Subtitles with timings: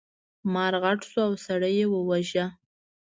[0.53, 2.45] مار غټ شو او سړی یې وواژه.